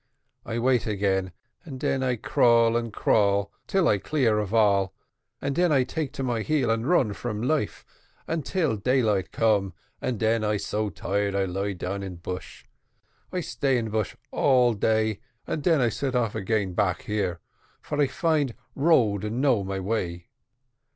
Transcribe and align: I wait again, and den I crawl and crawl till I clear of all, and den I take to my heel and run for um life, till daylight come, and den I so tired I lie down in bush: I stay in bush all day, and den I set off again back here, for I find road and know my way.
I 0.47 0.57
wait 0.57 0.87
again, 0.87 1.31
and 1.63 1.79
den 1.79 2.01
I 2.01 2.15
crawl 2.15 2.75
and 2.75 2.91
crawl 2.91 3.51
till 3.67 3.87
I 3.87 3.99
clear 3.99 4.39
of 4.39 4.51
all, 4.51 4.95
and 5.39 5.55
den 5.55 5.71
I 5.71 5.83
take 5.83 6.11
to 6.13 6.23
my 6.23 6.41
heel 6.41 6.71
and 6.71 6.89
run 6.89 7.13
for 7.13 7.29
um 7.29 7.43
life, 7.43 7.85
till 8.43 8.77
daylight 8.77 9.31
come, 9.31 9.75
and 10.01 10.19
den 10.19 10.43
I 10.43 10.57
so 10.57 10.89
tired 10.89 11.35
I 11.35 11.45
lie 11.45 11.73
down 11.73 12.01
in 12.01 12.15
bush: 12.15 12.65
I 13.31 13.41
stay 13.41 13.77
in 13.77 13.91
bush 13.91 14.15
all 14.31 14.73
day, 14.73 15.19
and 15.45 15.61
den 15.61 15.81
I 15.81 15.89
set 15.89 16.15
off 16.15 16.33
again 16.33 16.73
back 16.73 17.03
here, 17.03 17.39
for 17.79 18.01
I 18.01 18.07
find 18.07 18.55
road 18.73 19.23
and 19.23 19.39
know 19.39 19.63
my 19.63 19.79
way. 19.79 20.29